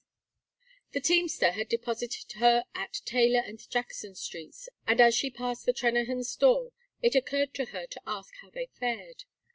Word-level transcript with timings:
XII 0.01 0.65
The 0.93 0.99
teamster 1.01 1.51
had 1.51 1.69
deposited 1.69 2.31
her 2.39 2.65
at 2.73 3.01
Taylor 3.05 3.41
and 3.41 3.59
Jackson 3.69 4.15
streets, 4.15 4.67
and 4.87 4.99
as 4.99 5.13
she 5.13 5.29
passed 5.29 5.67
the 5.67 5.73
Trennahans' 5.73 6.35
door 6.37 6.71
it 7.03 7.13
occurred 7.13 7.53
to 7.53 7.65
her 7.65 7.85
to 7.85 8.01
ask 8.07 8.33
how 8.41 8.49
they 8.49 8.71
fared. 8.73 9.25